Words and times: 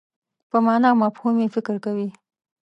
په 0.49 0.57
مانا 0.65 0.87
او 0.91 0.97
مفهوم 1.03 1.35
یې 1.41 1.53
فکر 1.55 1.75
کوي. 1.85 2.09